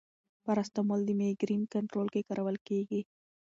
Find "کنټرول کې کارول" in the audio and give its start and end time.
1.73-2.57